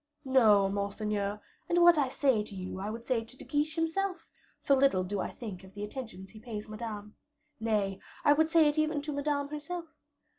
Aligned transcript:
"No, 0.25 0.67
monseigneur; 0.67 1.39
and 1.69 1.83
what 1.83 1.95
I 1.95 2.09
say 2.09 2.43
to 2.43 2.55
you 2.55 2.79
I 2.79 2.89
would 2.89 3.05
say 3.05 3.23
to 3.23 3.37
De 3.37 3.45
Guiche 3.45 3.75
himself, 3.75 4.27
so 4.59 4.73
little 4.73 5.03
do 5.03 5.19
I 5.19 5.29
think 5.29 5.63
of 5.63 5.75
the 5.75 5.83
attentions 5.83 6.31
he 6.31 6.39
pays 6.39 6.67
Madame. 6.67 7.15
Nay, 7.59 7.99
I 8.25 8.33
would 8.33 8.49
say 8.49 8.67
it 8.67 8.79
even 8.79 9.03
to 9.03 9.13
Madame 9.13 9.49
herself. 9.49 9.85